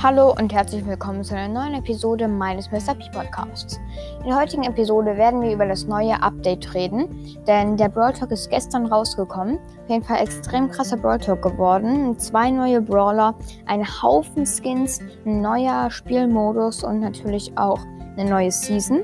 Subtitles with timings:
[0.00, 2.94] Hallo und herzlich willkommen zu einer neuen Episode meines Mr.
[2.94, 3.80] P Podcasts.
[4.20, 8.30] In der heutigen Episode werden wir über das neue Update reden, denn der Brawl Talk
[8.30, 9.58] ist gestern rausgekommen.
[9.58, 12.16] Auf jeden Fall extrem krasser Brawl Talk geworden.
[12.16, 13.34] Zwei neue Brawler,
[13.66, 17.80] ein Haufen Skins, ein neuer Spielmodus und natürlich auch
[18.16, 19.02] eine neue Season.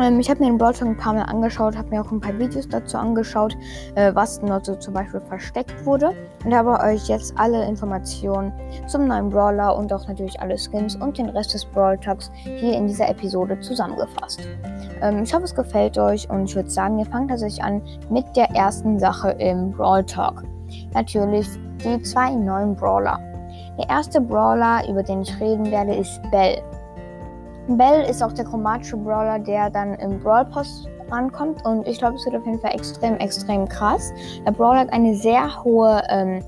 [0.00, 2.38] Ähm, ich habe mir den Brawl ein paar Mal angeschaut, habe mir auch ein paar
[2.38, 3.56] Videos dazu angeschaut,
[3.94, 6.12] äh, was dort so zum Beispiel versteckt wurde.
[6.44, 8.52] Und habe euch jetzt alle Informationen
[8.86, 12.74] zum neuen Brawler und auch natürlich alle Skins und den Rest des Brawl Talks hier
[12.74, 14.40] in dieser Episode zusammengefasst.
[15.02, 18.24] Ähm, ich hoffe, es gefällt euch und ich würde sagen, wir fangen tatsächlich an mit
[18.36, 20.44] der ersten Sache im Brawl Talk.
[20.94, 21.48] Natürlich
[21.84, 23.20] die zwei neuen Brawler.
[23.78, 26.62] Der erste Brawler, über den ich reden werde, ist Bell.
[27.68, 32.16] Bell ist auch der chromatische Brawler, der dann im Brawl Pass rankommt und ich glaube,
[32.16, 34.12] es wird auf jeden Fall extrem, extrem krass.
[34.46, 36.42] Der Brawler hat eine sehr hohe ähm,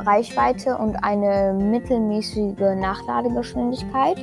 [0.00, 4.16] Reichweite und eine mittelmäßige Nachladegeschwindigkeit.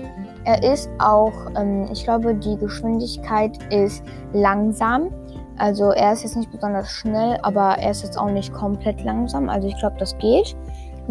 [0.46, 5.10] Er ist auch, ähm, ich glaube, die Geschwindigkeit ist langsam.
[5.58, 9.48] Also er ist jetzt nicht besonders schnell, aber er ist jetzt auch nicht komplett langsam.
[9.48, 10.56] Also ich glaube, das geht.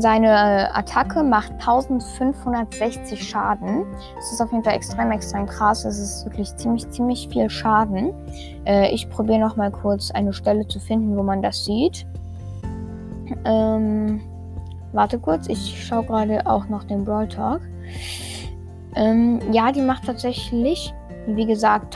[0.00, 3.84] Seine äh, Attacke macht 1560 Schaden.
[4.16, 5.82] Das ist auf jeden Fall extrem, extrem krass.
[5.82, 8.12] Das ist wirklich ziemlich, ziemlich viel Schaden.
[8.64, 12.06] Äh, ich probiere noch mal kurz eine Stelle zu finden, wo man das sieht.
[13.44, 14.20] Ähm,
[14.92, 17.60] warte kurz, ich schaue gerade auch noch den Brawl Talk.
[18.96, 20.94] Ähm, ja, die macht tatsächlich,
[21.26, 21.94] wie gesagt,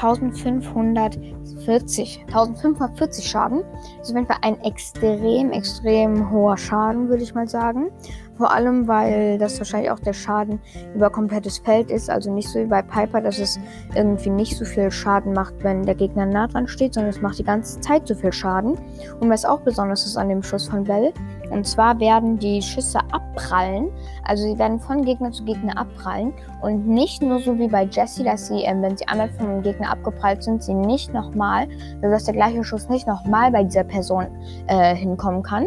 [1.69, 3.63] 1540, 1540 Schaden.
[3.99, 7.91] Das ist auf jeden Fall ein extrem, extrem hoher Schaden, würde ich mal sagen.
[8.37, 10.59] Vor allem, weil das wahrscheinlich auch der Schaden
[10.95, 12.11] über komplettes Feld ist.
[12.11, 13.61] Also nicht so wie bei Piper, dass es
[13.95, 17.39] irgendwie nicht so viel Schaden macht, wenn der Gegner nah dran steht, sondern es macht
[17.39, 18.77] die ganze Zeit so viel Schaden.
[19.21, 21.13] Und was auch besonders ist an dem Schuss von Bell,
[21.51, 23.91] und zwar werden die Schüsse abprallen.
[24.25, 26.33] Also sie werden von Gegner zu Gegner abprallen.
[26.63, 29.63] Und nicht nur so wie bei Jessie, dass sie, äh, wenn sie einmal von einem
[29.63, 33.85] Gegner abgeprallt sind, sie nicht nochmal, also dass der gleiche Schuss nicht nochmal bei dieser
[33.85, 34.27] Person
[34.67, 35.67] äh, hinkommen kann,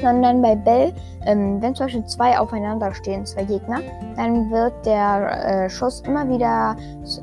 [0.00, 0.92] sondern bei Bell,
[1.26, 3.80] ähm, wenn zum Beispiel zwei aufeinander stehen, zwei Gegner,
[4.16, 6.76] dann wird der äh, Schuss immer wieder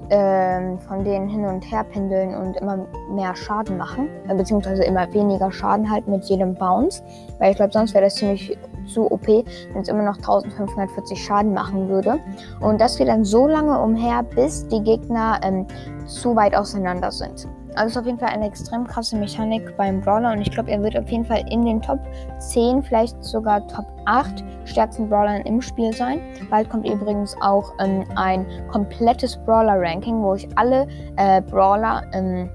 [0.09, 5.11] äh, von denen hin und her pendeln und immer mehr Schaden machen, äh, beziehungsweise immer
[5.13, 7.03] weniger Schaden halt mit jedem Bounce,
[7.39, 8.57] weil ich glaube, sonst wäre das ziemlich
[8.88, 12.19] zu OP, wenn es immer noch 1540 Schaden machen würde.
[12.61, 15.67] Und das geht dann so lange umher, bis die Gegner ähm,
[16.07, 17.47] zu weit auseinander sind.
[17.75, 20.81] Also ist auf jeden Fall eine extrem krasse Mechanik beim Brawler und ich glaube, er
[20.81, 22.00] wird auf jeden Fall in den Top
[22.40, 26.19] 10, vielleicht sogar Top 8 stärksten Brawlern im Spiel sein.
[26.50, 30.88] Bald kommt übrigens auch ähm, ein komplettes Brawler-Ranking, wo ich alle
[31.18, 32.50] äh, Brawler ähm,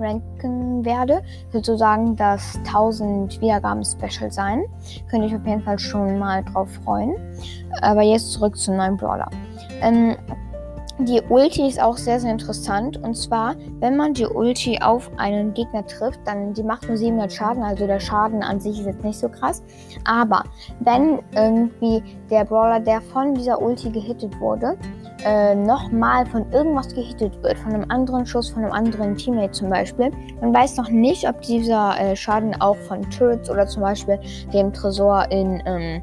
[0.00, 1.22] ranken werde.
[1.52, 4.64] Sozusagen das 1000 Wiedergaben-Special sein.
[5.10, 7.14] Könnte ich auf jeden Fall schon mal drauf freuen.
[7.82, 9.28] Aber jetzt zurück zum neuen Brawler.
[9.82, 10.16] Ähm,
[11.00, 12.96] die Ulti ist auch sehr, sehr interessant.
[13.02, 17.32] Und zwar, wenn man die Ulti auf einen Gegner trifft, dann die macht nur 700
[17.32, 17.62] Schaden.
[17.62, 19.62] Also der Schaden an sich ist jetzt nicht so krass.
[20.04, 20.42] Aber
[20.80, 24.76] wenn irgendwie der Brawler, der von dieser Ulti gehittet wurde,
[25.24, 29.70] äh, nochmal von irgendwas gehittet wird, von einem anderen Schuss, von einem anderen Teammate zum
[29.70, 30.10] Beispiel,
[30.40, 34.18] man weiß noch nicht, ob dieser äh, Schaden auch von Turrets oder zum Beispiel
[34.52, 35.62] dem Tresor in...
[35.64, 36.02] Ähm,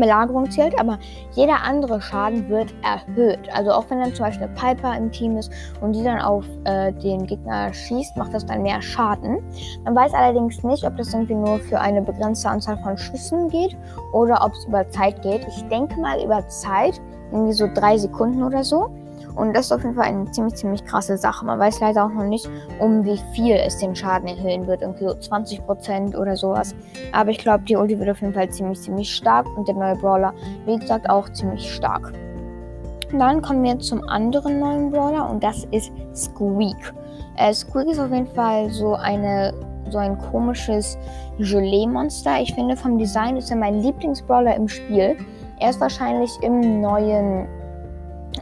[0.00, 0.98] Belagerung zählt, aber
[1.32, 3.48] jeder andere Schaden wird erhöht.
[3.54, 6.44] Also auch wenn dann zum Beispiel eine Piper im Team ist und die dann auf
[6.64, 9.38] äh, den Gegner schießt, macht das dann mehr Schaden.
[9.84, 13.76] Man weiß allerdings nicht, ob das irgendwie nur für eine begrenzte Anzahl von Schüssen geht
[14.12, 15.46] oder ob es über Zeit geht.
[15.48, 17.00] Ich denke mal über Zeit,
[17.30, 18.90] irgendwie so drei Sekunden oder so.
[19.34, 21.44] Und das ist auf jeden Fall eine ziemlich, ziemlich krasse Sache.
[21.44, 22.48] Man weiß leider auch noch nicht,
[22.78, 24.82] um wie viel es den Schaden erhöhen wird.
[24.82, 26.74] Irgendwie so 20% oder sowas.
[27.12, 29.46] Aber ich glaube, die Ulti wird auf jeden Fall ziemlich, ziemlich stark.
[29.56, 30.34] Und der neue Brawler,
[30.66, 32.12] wie gesagt, auch ziemlich stark.
[33.10, 36.94] Dann kommen wir zum anderen neuen Brawler und das ist Squeak.
[37.36, 39.52] Äh, Squeak ist auf jeden Fall so eine
[39.90, 40.98] so ein komisches
[41.38, 42.40] Gelee-Monster.
[42.40, 45.16] Ich finde vom Design ist er mein Lieblingsbrawler im Spiel.
[45.60, 47.46] Er ist wahrscheinlich im neuen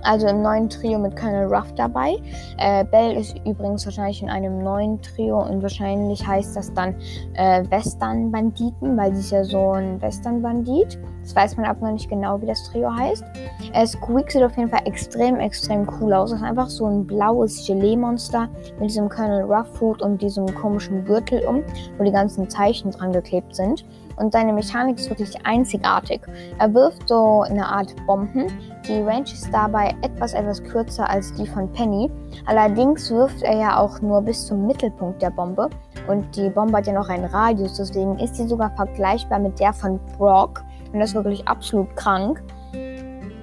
[0.03, 2.17] also im neuen Trio mit Colonel Ruff dabei.
[2.59, 6.95] Äh, Bell ist übrigens wahrscheinlich in einem neuen Trio und wahrscheinlich heißt das dann
[7.35, 10.99] äh, Western-Banditen, weil sie ist ja so ein Western-Bandit.
[11.23, 13.25] Das weiß man aber noch nicht genau, wie das Trio heißt.
[13.73, 16.31] Äh, Squeak sieht auf jeden Fall extrem, extrem cool aus.
[16.31, 18.49] Das ist einfach so ein blaues Gelee-Monster
[18.79, 21.63] mit diesem Colonel Ruff-Hut und diesem komischen Gürtel um,
[21.99, 23.85] wo die ganzen Zeichen dran geklebt sind
[24.21, 26.21] und seine Mechanik ist wirklich einzigartig.
[26.59, 28.47] Er wirft so eine Art Bomben.
[28.87, 32.11] Die Range ist dabei etwas etwas kürzer als die von Penny.
[32.47, 35.71] Allerdings wirft er ja auch nur bis zum Mittelpunkt der Bombe
[36.07, 39.73] und die Bombe hat ja noch einen Radius, deswegen ist sie sogar vergleichbar mit der
[39.73, 40.63] von Brock
[40.93, 42.43] und das ist wirklich absolut krank.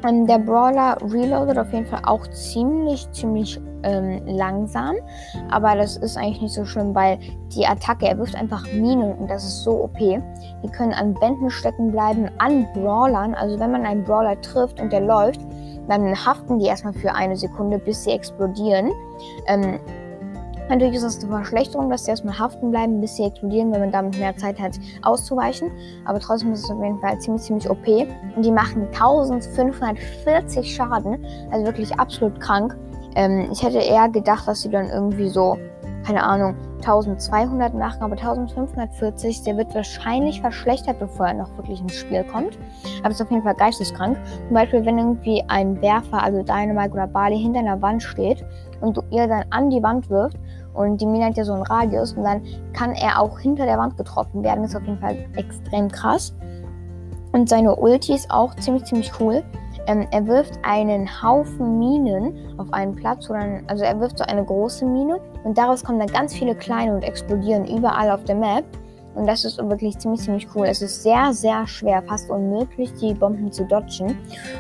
[0.08, 4.96] Ähm, der Brawler reloadet auf jeden Fall auch ziemlich, ziemlich ähm, langsam.
[5.50, 7.20] Aber das ist eigentlich nicht so schlimm, weil
[7.56, 9.98] die Attacke, er wirft einfach Minen und das ist so OP.
[9.98, 13.34] Die können an Wänden stecken bleiben, an Brawlern.
[13.36, 15.42] Also wenn man einen Brawler trifft und der läuft,
[15.88, 18.92] dann haften die erstmal für eine Sekunde, bis sie explodieren.
[19.48, 19.80] Ähm,
[20.70, 23.92] Natürlich ist das eine Verschlechterung, dass sie erstmal haften bleiben, bis sie explodieren, wenn man
[23.92, 25.72] damit mehr Zeit hat, auszuweichen.
[26.06, 27.88] Aber trotzdem ist es auf jeden Fall ziemlich, ziemlich OP.
[28.36, 31.26] Und die machen 1540 Schaden.
[31.52, 32.76] Also wirklich absolut krank.
[33.16, 35.58] Ähm, ich hätte eher gedacht, dass sie dann irgendwie so,
[36.06, 41.96] keine Ahnung, 1200 machen, aber 1540, der wird wahrscheinlich verschlechtert, bevor er noch wirklich ins
[41.96, 42.60] Spiel kommt.
[43.00, 44.18] Aber ist auf jeden Fall geisteskrank.
[44.48, 48.46] Zum Beispiel, wenn irgendwie ein Werfer, also Dynamite oder Bali, hinter einer Wand steht
[48.82, 50.38] und du ihr dann an die Wand wirft
[50.78, 52.42] und die Mine hat ja so einen Radius und dann
[52.74, 54.64] kann er auch hinter der Wand getroffen werden.
[54.64, 56.36] Ist auf jeden Fall extrem krass.
[57.34, 59.44] Und seine Ulti ist auch ziemlich, ziemlich cool.
[59.88, 64.44] Ähm, er wirft einen Haufen Minen auf einen Platz, oder, also er wirft so eine
[64.44, 68.66] große Mine und daraus kommen dann ganz viele kleine und explodieren überall auf der Map.
[69.18, 70.68] Und das ist wirklich ziemlich, ziemlich cool.
[70.68, 74.16] Es ist sehr, sehr schwer, fast unmöglich, die Bomben zu dodgen.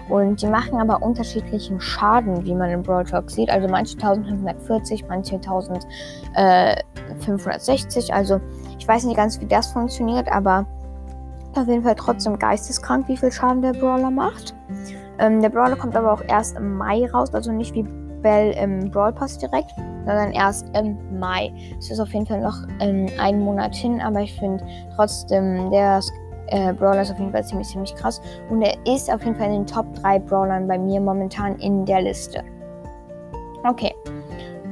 [0.10, 3.52] Und die machen aber unterschiedlichen Schaden, wie man im Brawl Talk sieht.
[3.52, 8.12] Also manche 1540, manche 1560.
[8.12, 8.42] Also
[8.80, 10.66] ich weiß nicht ganz, wie das funktioniert, aber
[11.54, 14.56] auf jeden Fall trotzdem geisteskrank, wie viel Schaden der Brawler macht.
[15.20, 17.84] Ähm, der Brawler kommt aber auch erst im Mai raus, also nicht wie
[18.24, 19.70] Bell im Brawl Pass direkt,
[20.08, 21.52] sondern erst im Mai.
[21.78, 24.66] Es ist auf jeden Fall noch ähm, einen Monat hin, aber ich finde
[24.96, 26.00] trotzdem, der
[26.48, 28.22] äh, Brawler ist auf jeden Fall ziemlich, ziemlich krass.
[28.50, 31.86] Und er ist auf jeden Fall in den Top 3 Brawlern bei mir momentan in
[31.86, 32.44] der Liste.
[33.64, 33.94] Okay.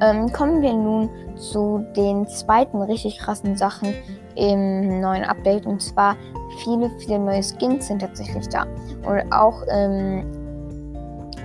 [0.01, 3.93] Ähm, kommen wir nun zu den zweiten richtig krassen Sachen
[4.35, 5.65] im neuen Update.
[5.65, 6.15] Und zwar
[6.63, 8.65] viele, viele neue Skins sind tatsächlich da.
[9.05, 10.44] Und auch ähm,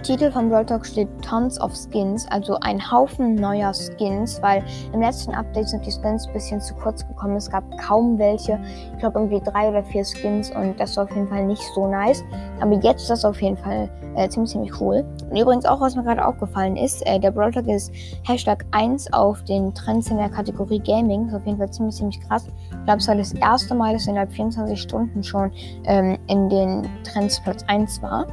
[0.03, 4.65] Titel von Brawl Talk steht Tons of Skins, also ein Haufen neuer Skins, weil
[4.95, 7.37] im letzten Update sind die Skins ein bisschen zu kurz gekommen.
[7.37, 8.59] Es gab kaum welche.
[8.93, 11.87] Ich glaube irgendwie drei oder vier Skins und das war auf jeden Fall nicht so
[11.87, 12.25] nice.
[12.61, 15.05] Aber jetzt ist das auf jeden Fall äh, ziemlich, ziemlich cool.
[15.29, 17.93] Und übrigens auch, was mir gerade aufgefallen ist, äh, der Brawl Talk ist
[18.27, 21.29] Hashtag 1 auf den Trends in der Kategorie Gaming.
[21.29, 22.47] Ist auf jeden Fall ziemlich, ziemlich krass.
[22.71, 25.53] Ich glaube, es war das erste Mal, dass innerhalb 24 Stunden schon
[25.85, 28.27] ähm, in den Trends Platz 1 war.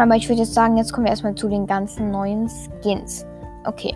[0.00, 3.26] Aber ich würde jetzt sagen, jetzt kommen wir erstmal zu den ganzen neuen Skins.
[3.66, 3.94] Okay.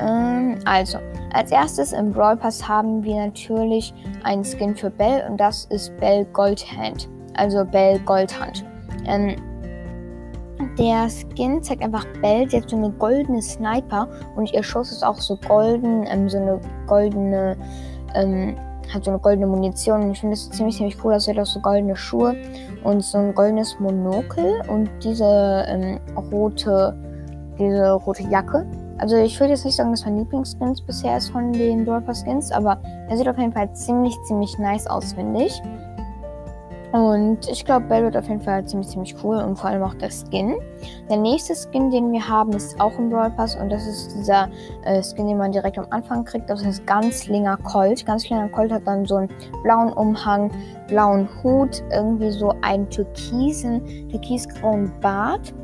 [0.00, 0.98] Ähm, also,
[1.32, 3.94] als erstes im Brawl Pass haben wir natürlich
[4.24, 7.08] einen Skin für Bell und das ist Bell Goldhand.
[7.34, 8.64] Also Bell Goldhand.
[9.06, 9.36] Ähm,
[10.76, 15.04] der Skin zeigt einfach Bell, sie hat so eine goldene Sniper und ihr Schuss ist
[15.04, 17.56] auch so golden, ähm, so eine goldene
[18.14, 18.56] ähm,
[18.92, 20.02] hat so eine goldene Munition.
[20.02, 21.12] Und ich finde das ziemlich, ziemlich cool.
[21.12, 22.36] Also hat auch so goldene Schuhe
[22.84, 26.00] und so ein goldenes Monokel und diese ähm,
[26.30, 26.94] rote,
[27.58, 28.66] diese rote Jacke.
[28.98, 32.52] Also ich würde jetzt nicht sagen, dass mein Lieblingsskins bisher ist von den Brawl Skins,
[32.52, 32.78] aber
[33.08, 35.62] er sieht auf jeden Fall ziemlich, ziemlich nice aus, finde ich.
[36.92, 39.94] Und ich glaube, Bell wird auf jeden Fall ziemlich, ziemlich cool und vor allem auch
[39.94, 40.56] der Skin.
[41.08, 44.48] Der nächste Skin, den wir haben, ist auch im Brawl Pass und das ist dieser
[44.84, 46.50] äh, Skin, den man direkt am Anfang kriegt.
[46.50, 48.04] Das ist Ganzlinger Colt.
[48.04, 49.28] Ganzlinger Colt hat dann so einen
[49.62, 50.50] blauen Umhang,
[50.88, 55.54] blauen Hut, irgendwie so einen türkisen, türkisgrauen Bart.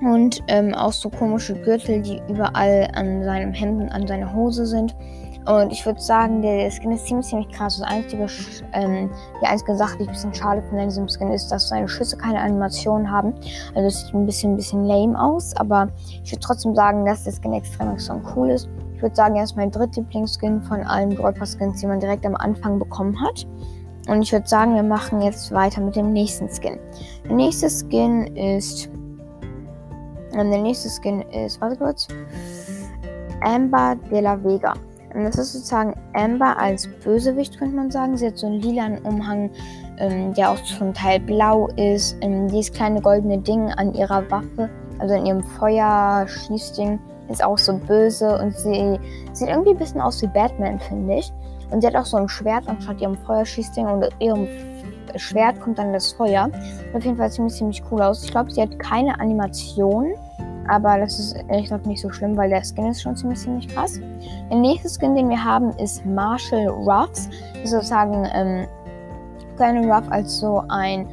[0.00, 4.66] Und ähm, auch so komische Gürtel, die überall an seinem Hemd und an seiner Hose
[4.66, 4.96] sind.
[5.46, 7.78] Und ich würde sagen, der Skin ist ziemlich, ziemlich krass.
[7.78, 8.26] Das einzige,
[8.72, 9.10] ähm,
[9.42, 11.88] die einzige Sache, die ich ein bisschen schade finde an diesem Skin, ist, dass seine
[11.88, 13.34] Schüsse keine Animation haben.
[13.74, 15.54] Also es sieht ein bisschen, ein bisschen lame aus.
[15.56, 15.88] Aber
[16.22, 18.68] ich würde trotzdem sagen, dass der Skin extrem, extrem cool ist.
[18.94, 22.36] Ich würde sagen, er ist mein drittlieblingsskin von allen Brawl Skins, die man direkt am
[22.36, 23.44] Anfang bekommen hat.
[24.08, 26.78] Und ich würde sagen, wir machen jetzt weiter mit dem nächsten Skin.
[27.24, 28.88] Der nächste Skin ist.
[30.34, 31.60] Ähm, der nächste Skin ist.
[31.60, 32.06] Warte kurz.
[33.42, 34.74] Amber de la Vega.
[35.14, 38.16] Das ist sozusagen Amber als Bösewicht, könnte man sagen.
[38.16, 39.50] Sie hat so einen lilanen Umhang,
[39.98, 42.16] ähm, der auch zum Teil blau ist.
[42.20, 47.74] Ähm, dieses kleine goldene Ding an ihrer Waffe, also an ihrem Feuerschießding, ist auch so
[47.74, 48.38] böse.
[48.38, 48.98] Und sie
[49.32, 51.32] sieht irgendwie ein bisschen aus wie Batman, finde ich.
[51.70, 53.86] Und sie hat auch so ein Schwert anstatt ihrem Feuerschießding.
[53.86, 54.48] Und ihrem
[55.16, 56.50] Schwert kommt dann das Feuer.
[56.94, 58.24] Auf jeden Fall ziemlich, ziemlich cool aus.
[58.24, 60.14] Ich glaube, sie hat keine Animation.
[60.68, 63.68] Aber das ist ehrlich gesagt nicht so schlimm, weil der Skin ist schon ziemlich, ziemlich
[63.68, 64.00] krass.
[64.50, 67.28] Der nächste Skin, den wir haben, ist Marshall Ruffs.
[67.54, 68.66] Das ist sozusagen ähm,
[69.56, 71.08] kleine Ruff als so ein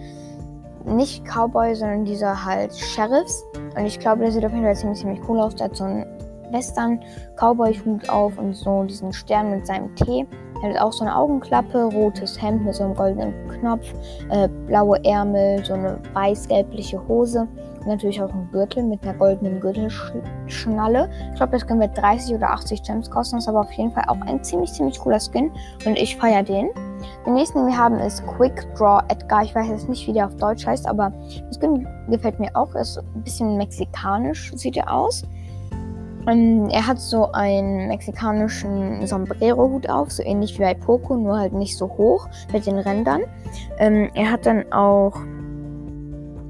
[0.86, 3.44] nicht Cowboy, sondern dieser halt Sheriffs.
[3.76, 5.56] Und ich glaube, der sieht auf jeden Fall ziemlich, ziemlich cool aus.
[5.56, 6.06] Der hat so einen
[6.52, 7.00] Western
[7.36, 10.26] Cowboy-Hut auf und so diesen Stern mit seinem T.
[10.62, 13.94] Er hat auch so eine Augenklappe, rotes Hemd mit so einem goldenen Knopf,
[14.30, 17.48] äh, blaue Ärmel, so eine weiß-gelbliche Hose
[17.86, 21.10] natürlich auch ein Gürtel mit einer goldenen Gürtelschnalle.
[21.32, 23.92] Ich glaube, das Skin wird 30 oder 80 Gems kosten, das ist aber auf jeden
[23.92, 25.52] Fall auch ein ziemlich, ziemlich cooler Skin
[25.86, 26.70] und ich feiere den.
[27.26, 29.44] Den nächsten, den wir haben, ist Quick Draw Edgar.
[29.44, 31.14] Ich weiß jetzt nicht, wie der auf Deutsch heißt, aber
[31.48, 32.74] das Skin gefällt mir auch.
[32.76, 35.24] Ist ein bisschen mexikanisch, sieht er aus.
[36.28, 41.54] Ähm, er hat so einen mexikanischen Sombrero-Hut auf, so ähnlich wie bei Poco, nur halt
[41.54, 43.22] nicht so hoch mit den Rändern.
[43.78, 45.14] Ähm, er hat dann auch.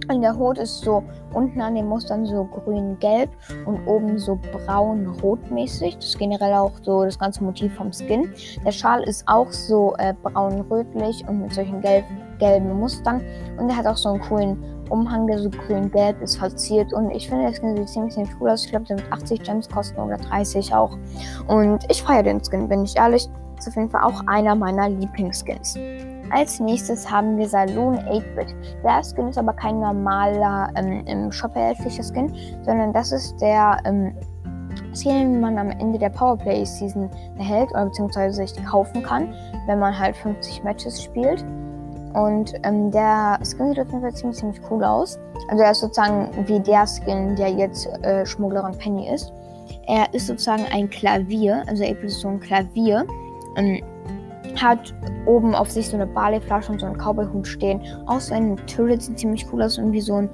[0.10, 3.30] Der Hut ist so unten an den Mustern so grün-gelb
[3.66, 5.98] und oben so braun-rot-mäßig.
[5.98, 8.34] Das ist generell auch so das ganze Motiv vom Skin.
[8.66, 12.06] Der Schal ist auch so äh, braun-rötlich und mit solchen gelb
[12.39, 13.22] gelben Mustern.
[13.58, 14.58] Und er hat auch so einen coolen
[14.89, 16.92] Umhang, der so grün-gelb ist, verziert.
[16.92, 18.66] Und ich finde, der Skin sieht ziemlich, ziemlich cool aus.
[18.66, 20.98] Ich glaube, der wird 80 Gems kosten oder 30 auch.
[21.48, 23.28] Und ich feiere den Skin, bin ich ehrlich.
[23.58, 25.78] Ist auf jeden Fall auch einer meiner Lieblingsskins.
[26.31, 28.55] Als nächstes haben wir Saloon 8-Bit.
[28.83, 32.33] Der Skin ist aber kein normaler ähm, im Shop erhältlicher Skin,
[32.63, 34.15] sondern das ist der ähm,
[34.93, 39.33] Skin, den man am Ende der Powerplay Season erhält oder beziehungsweise sich kaufen kann,
[39.65, 41.43] wenn man halt 50 Matches spielt.
[42.13, 45.17] Und ähm, der Skin sieht auf jeden Fall ziemlich, ziemlich cool aus.
[45.50, 49.33] Also er ist sozusagen wie der Skin, der jetzt äh, Schmugglerin Penny ist.
[49.88, 53.05] Er ist sozusagen ein Klavier, also er ist so ein Klavier.
[53.55, 53.81] Ähm,
[54.56, 54.94] hat
[55.25, 57.82] oben auf sich so eine Barleyflasche und so einen Cowboy-Hut stehen.
[58.08, 60.29] Auch seine Turret sieht ziemlich cool aus und wie so ein,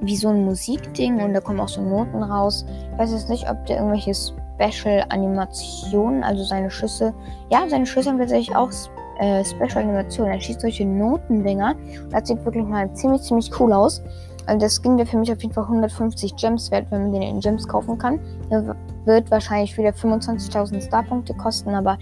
[0.00, 2.64] wie so ein Musikding und da kommen auch so Noten raus.
[2.92, 7.14] Ich weiß jetzt nicht, ob der irgendwelche Special-Animationen, also seine Schüsse,
[7.50, 8.70] ja, seine Schüsse haben tatsächlich auch
[9.18, 10.32] äh, Special-Animationen.
[10.32, 11.74] Er schießt solche Notendinger
[12.10, 14.02] das sieht wirklich mal ziemlich, ziemlich cool aus.
[14.48, 17.22] Also der Skin wäre für mich auf jeden Fall 150 Gems wert, wenn man den
[17.22, 18.18] in Gems kaufen kann.
[18.50, 18.74] Der
[19.04, 21.98] wird wahrscheinlich wieder 25.000 Starpunkte kosten, aber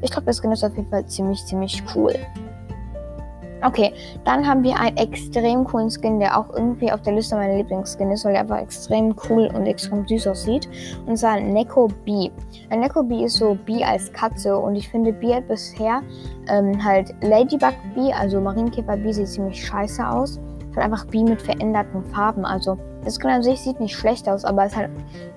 [0.00, 2.14] ich glaube, der Skin ist auf jeden Fall ziemlich, ziemlich cool.
[3.62, 3.92] Okay,
[4.24, 8.10] dann haben wir einen extrem coolen Skin, der auch irgendwie auf der Liste meiner Lieblingsskin
[8.10, 10.66] ist, weil er einfach extrem cool und extrem süß aussieht.
[11.04, 12.30] Und zwar Neko Bee.
[12.70, 16.00] Ein Neko Bee ist so Bee als Katze und ich finde Bee hat bisher
[16.48, 20.40] ähm, halt Ladybug Bee, also Marienkäfer Bee sieht ziemlich scheiße aus
[20.76, 22.44] halt einfach B mit veränderten Farben.
[22.44, 24.90] Also das Skin an sich sieht nicht schlecht aus, aber es ist halt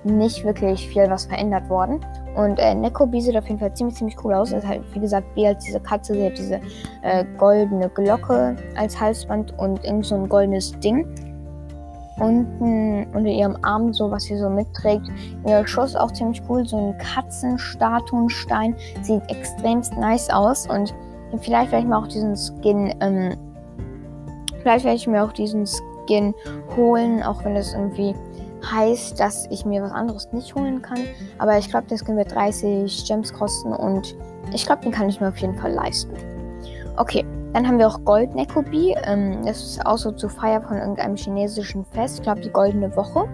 [0.04, 2.00] nicht wirklich viel was verändert worden.
[2.36, 4.52] Und äh, Neko B sieht auf jeden Fall ziemlich, ziemlich cool aus.
[4.52, 6.60] Ist halt, wie gesagt, B als diese Katze, sie hat diese
[7.02, 11.06] äh, goldene Glocke als Halsband und irgend so ein goldenes Ding.
[12.18, 15.06] Unten unter ihrem Arm, so was sie so mitträgt.
[15.46, 18.76] Ihr Schuss auch ziemlich cool, so ein Katzenstatuenstein.
[19.02, 20.94] Sieht extremst nice aus und
[21.40, 23.36] vielleicht werde ich mal auch diesen Skin ähm,
[24.64, 26.34] Vielleicht werde ich mir auch diesen Skin
[26.74, 28.14] holen, auch wenn es irgendwie
[28.72, 31.00] heißt, dass ich mir was anderes nicht holen kann.
[31.36, 34.16] Aber ich glaube, der Skin wird 30 Gems kosten und
[34.54, 36.14] ich glaube, den kann ich mir auf jeden Fall leisten.
[36.96, 38.96] Okay, dann haben wir auch Gold Nekobi.
[39.04, 42.20] Ähm, das ist auch so zu Feier von irgendeinem chinesischen Fest.
[42.20, 43.28] Ich glaube, die Goldene Woche.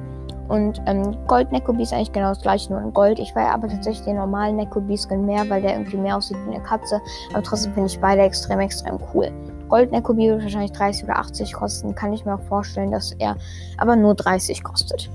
[0.49, 3.21] Und ähm, Gold Nekobi ist eigentlich genau das gleiche, nur in Gold.
[3.21, 6.57] Ich feiere aber tatsächlich den normalen Nekobi Skin mehr, weil der irgendwie mehr aussieht wie
[6.57, 7.01] eine Katze.
[7.33, 9.31] Aber trotzdem finde ich beide extrem, extrem cool.
[9.71, 11.95] Gold Nekobi wird wahrscheinlich 30 oder 80 kosten.
[11.95, 13.37] Kann ich mir auch vorstellen, dass er
[13.79, 15.09] aber nur 30 kostet.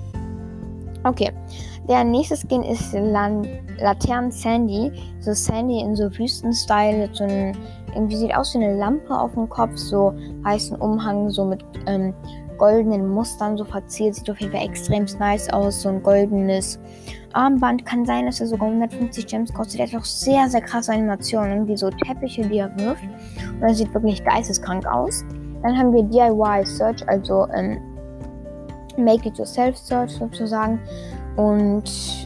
[1.03, 1.31] Okay.
[1.87, 3.47] Der nächste Skin ist Lan
[3.77, 4.91] Laternen Sandy.
[5.19, 7.09] So Sandy in so Wüstenstyle.
[7.13, 7.55] So ein,
[7.95, 9.75] irgendwie sieht aus wie eine Lampe auf dem Kopf.
[9.75, 12.13] So weißen Umhang, so mit ähm,
[12.57, 14.15] goldenen Mustern so verziert.
[14.15, 15.81] Sieht auf jeden Fall extrem nice aus.
[15.81, 16.79] So ein goldenes
[17.33, 17.85] Armband.
[17.85, 19.79] Kann sein, dass er sogar 150 Gems kostet.
[19.79, 21.51] Er hat auch sehr, sehr krasse Animationen.
[21.51, 23.03] Irgendwie so Teppiche, die er wirft.
[23.53, 25.23] Und er sieht wirklich geisteskrank aus.
[25.63, 27.79] Dann haben wir DIY Search, also ähm,
[28.97, 30.79] Make It Yourself Search sozusagen.
[31.35, 31.83] Und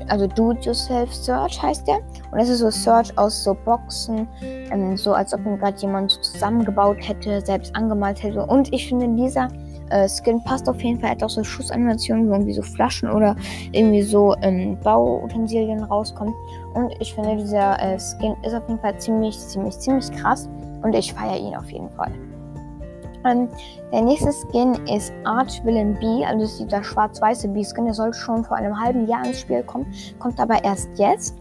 [0.08, 1.98] also Do Yourself Search heißt der.
[2.32, 6.12] Und das ist so Search aus so Boxen, ähm, so als ob ihn gerade jemand
[6.24, 8.46] zusammengebaut hätte, selbst angemalt hätte.
[8.46, 9.48] Und ich finde, dieser
[9.90, 11.10] äh, Skin passt auf jeden Fall.
[11.10, 13.36] Er hat auch so Schussanimationen, wo irgendwie so Flaschen oder
[13.72, 16.34] irgendwie so ähm, Bauutensilien rauskommen.
[16.76, 20.48] Und ich finde, dieser äh, Skin ist auf jeden Fall ziemlich, ziemlich, ziemlich krass.
[20.84, 22.12] Und ich feiere ihn auf jeden Fall.
[23.26, 23.50] Ähm,
[23.92, 27.86] der nächste Skin ist Arch Villain B, also ist dieser schwarz-weiße B-Skin.
[27.86, 31.36] Der sollte schon vor einem halben Jahr ins Spiel kommen, kommt aber erst jetzt.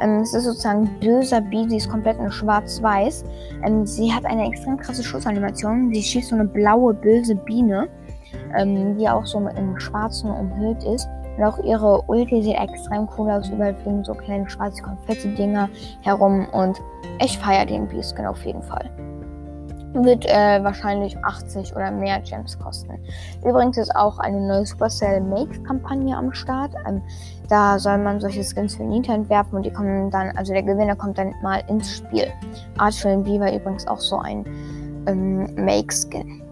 [0.00, 3.24] Ähm, es ist sozusagen böser B, sie ist komplett in schwarz-weiß.
[3.64, 5.92] Ähm, sie hat eine extrem krasse Schussanimation.
[5.94, 7.88] Sie schießt so eine blaue, böse Biene,
[8.56, 11.08] ähm, die auch so im Schwarzen umhüllt ist.
[11.36, 13.48] Und auch ihre Ulti sieht extrem cool aus.
[13.48, 15.68] Überall fliegen so kleine schwarze Konfetti-Dinger
[16.02, 16.46] herum.
[16.52, 16.80] Und
[17.22, 18.90] ich feiere den B-Skin auf jeden Fall.
[19.92, 22.98] Wird äh, wahrscheinlich 80 oder mehr Gems kosten.
[23.44, 26.72] Übrigens ist auch eine neue Supercell Make-Kampagne am Start.
[26.86, 27.02] Ähm,
[27.48, 30.94] da soll man solche Skins für Nita entwerfen und die kommen dann, also der Gewinner
[30.94, 32.28] kommt dann mal ins Spiel.
[32.78, 34.44] Archfield B war übrigens auch so ein
[35.06, 36.42] ähm, Make-Skin.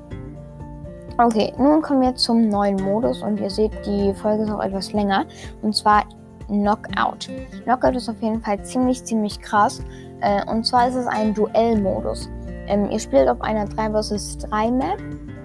[1.21, 4.93] Okay, nun kommen wir zum neuen Modus und ihr seht, die Folge ist auch etwas
[4.93, 5.27] länger.
[5.63, 6.05] Und zwar
[6.47, 7.29] Knockout.
[7.65, 9.83] Knockout ist auf jeden Fall ziemlich, ziemlich krass.
[10.21, 12.29] Äh, und zwar ist es ein Duellmodus.
[12.69, 14.99] Ähm, ihr spielt auf einer 3 vs 3 Map.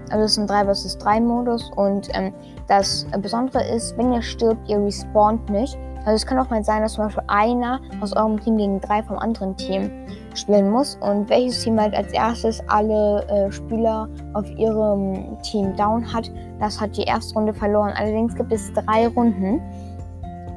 [0.09, 2.33] Also es ist ein 3 vs 3 Modus und ähm,
[2.67, 5.77] das Besondere ist, wenn ihr stirbt, ihr respawnt nicht.
[6.05, 9.01] Also es kann auch mal sein, dass zum Beispiel einer aus eurem Team gegen drei
[9.03, 9.89] vom anderen Team
[10.35, 16.11] spielen muss und welches Team halt als erstes alle äh, Spieler auf ihrem Team down
[16.13, 17.93] hat, das hat die erste Runde verloren.
[17.95, 19.61] Allerdings gibt es drei Runden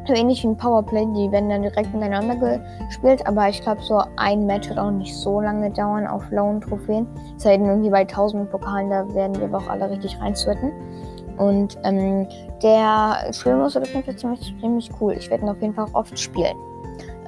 [0.09, 4.03] so ähnlich wie ein Powerplay, die werden dann direkt miteinander gespielt, aber ich glaube, so
[4.17, 7.07] ein Match wird auch nicht so lange dauern auf Lone-Trophäen.
[7.37, 10.73] Es sei denn, irgendwie bei 1000 Pokalen, da werden wir aber auch alle richtig reinsweaten.
[11.37, 12.27] Und ähm,
[12.63, 15.15] der Spielmodus wird auf jeden Fall ziemlich, ziemlich cool.
[15.15, 16.57] Ich werde ihn auf jeden Fall auch oft spielen.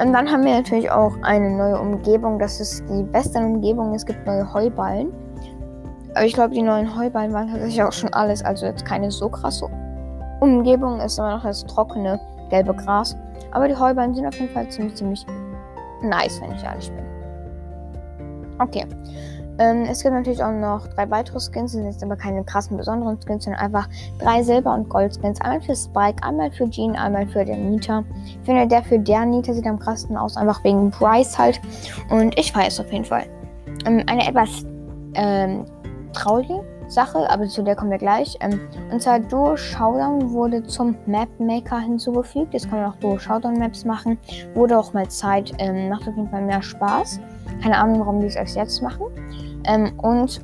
[0.01, 2.39] Und dann haben wir natürlich auch eine neue Umgebung.
[2.39, 3.95] Das ist die beste Umgebung.
[3.95, 5.13] Es gibt neue Heuballen.
[6.15, 8.43] Aber ich glaube, die neuen Heuballen waren tatsächlich auch schon alles.
[8.45, 9.69] Also jetzt keine so krasse
[10.41, 11.01] Umgebung.
[11.01, 12.19] Ist immer noch das trockene
[12.49, 13.17] gelbe Gras.
[13.53, 15.25] Aber die Heuballen sind auf jeden Fall ziemlich, ziemlich
[16.03, 17.05] nice, wenn ich ehrlich bin.
[18.59, 18.87] Okay.
[19.61, 23.19] Ähm, es gibt natürlich auch noch drei weitere Skins, sind jetzt aber keine krassen besonderen
[23.21, 23.89] Skins, sondern einfach
[24.21, 25.41] drei Silber- und Gold-Skins.
[25.41, 28.05] Einmal für Spike, einmal für Jean, einmal für den Nita.
[28.25, 31.61] Ich finde, der für der Nita sieht am krassesten aus, einfach wegen Bryce halt.
[32.09, 33.25] Und ich es auf jeden Fall.
[33.85, 34.65] Ähm, eine etwas
[35.15, 35.65] ähm,
[36.13, 38.37] traurige Sache, aber zu der kommen wir gleich.
[38.41, 42.55] Ähm, und zwar Duo Showdown wurde zum Map Maker hinzugefügt.
[42.55, 44.19] Jetzt kann man auch Duo Showdown Maps machen.
[44.55, 45.53] Wurde auch mal Zeit.
[45.59, 47.21] Ähm, macht auf jeden Fall mehr Spaß.
[47.63, 49.07] Keine Ahnung, warum die es erst jetzt machen.
[49.65, 50.41] Ähm, und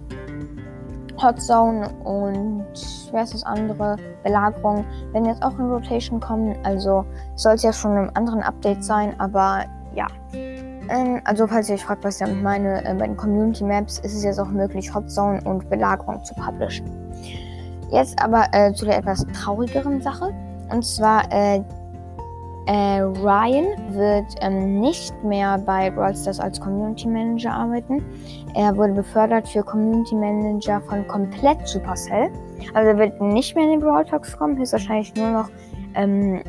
[1.22, 2.64] Hot Zone und
[3.12, 3.96] wer ist das andere?
[4.24, 6.56] Belagerung werden jetzt auch in Rotation kommen.
[6.64, 7.04] Also
[7.36, 10.06] soll es ja schon im anderen Update sein, aber ja.
[10.88, 13.98] Ähm, also falls ihr euch fragt, was ich damit meine, äh, bei den Community Maps
[14.00, 16.86] ist es jetzt auch möglich, Hot Zone und Belagerung zu publishen.
[17.90, 20.34] Jetzt aber äh, zu der etwas traurigeren Sache.
[20.70, 21.62] Und zwar, äh,
[22.66, 28.02] äh, Ryan wird ähm, nicht mehr bei Brawl Stars als Community Manager arbeiten.
[28.54, 32.30] Er wurde befördert für Community Manager von komplett Supercell.
[32.72, 35.50] Also er wird nicht mehr in den Brawl Talks kommen, höchstwahrscheinlich nur noch
[35.94, 36.42] ähm,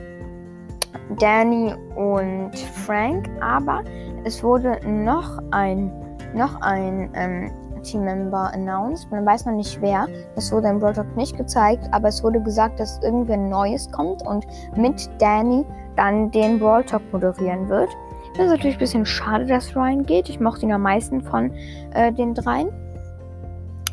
[1.20, 3.30] Danny und Frank.
[3.42, 3.84] Aber
[4.26, 5.92] es wurde noch ein,
[6.34, 7.52] noch ein ähm,
[7.84, 9.10] Teammember announced.
[9.12, 10.08] Man weiß noch nicht wer.
[10.34, 14.46] Das wurde im Broad nicht gezeigt, aber es wurde gesagt, dass irgendwer Neues kommt und
[14.76, 15.64] mit Danny
[15.96, 17.90] dann den Brawl Talk moderieren wird.
[18.36, 20.28] Das ist natürlich ein bisschen schade, dass Ryan geht.
[20.28, 21.52] Ich mochte ihn am meisten von
[21.94, 22.70] äh, den dreien.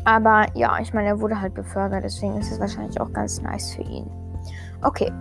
[0.05, 3.75] Aber ja, ich meine, er wurde halt befördert, deswegen ist es wahrscheinlich auch ganz nice
[3.75, 4.11] für ihn.
[4.83, 5.13] Okay,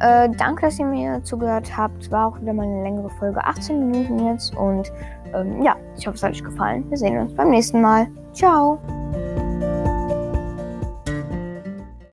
[0.00, 2.10] äh, danke, dass ihr mir zugehört habt.
[2.10, 4.56] War auch wieder mal eine längere Folge, 18 Minuten jetzt.
[4.56, 4.90] Und
[5.34, 6.84] ähm, ja, ich hoffe, es hat euch gefallen.
[6.88, 8.08] Wir sehen uns beim nächsten Mal.
[8.32, 8.78] Ciao.